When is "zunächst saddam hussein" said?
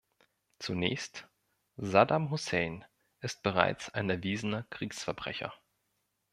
0.57-2.83